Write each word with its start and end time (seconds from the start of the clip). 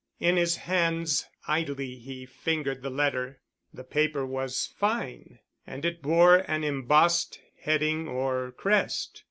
In 0.19 0.35
his 0.35 0.55
hands 0.55 1.27
idly 1.47 1.99
he 1.99 2.25
fingered 2.25 2.81
the 2.81 2.89
letter. 2.89 3.39
The 3.71 3.83
paper 3.83 4.25
was 4.25 4.73
fine 4.75 5.37
and 5.67 5.85
it 5.85 6.01
bore 6.01 6.37
an 6.37 6.63
embossed 6.63 7.39
heading 7.59 8.07
or 8.07 8.51
crest. 8.51 9.19